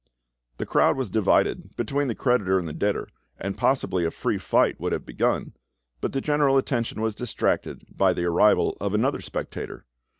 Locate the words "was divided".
0.97-1.75